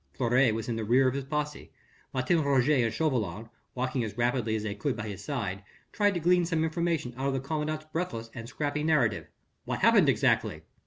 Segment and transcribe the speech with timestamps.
[0.13, 1.71] Fleury was in the rear of his posse.
[2.11, 6.19] Martin Roget and Chauvelin, walking as rapidly as they could by his side, tried to
[6.19, 9.27] glean some information out of the commandant's breathless and scrappy narrative:
[9.65, 10.63] "What happened exactly?"